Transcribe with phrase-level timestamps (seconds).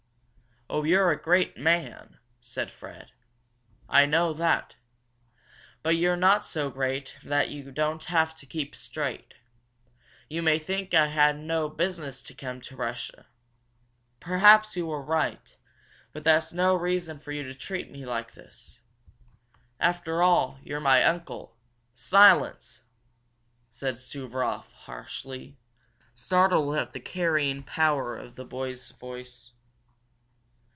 [0.73, 3.11] "Oh, you're a great man," said Fred.
[3.89, 4.77] "I know that.
[5.83, 9.33] But you're not so great that you don't have to keep straight.
[10.29, 13.27] You may think I had no business to come to Russia.
[14.21, 15.57] Perhaps you are right,
[16.13, 18.79] but that's no reason for you to treat me like this.
[19.77, 21.57] After all, you're my uncle"
[22.11, 22.83] "Silence!"
[23.71, 25.57] said Suvaroff harshly,
[26.15, 29.51] startled at the carrying power of the boy's voice.